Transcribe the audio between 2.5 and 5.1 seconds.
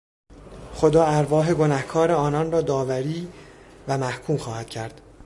را داوری و محکوم خواهد کرد.